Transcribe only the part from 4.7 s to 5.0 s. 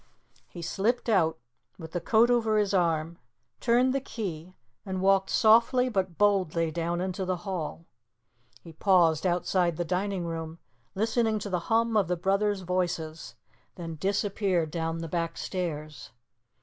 and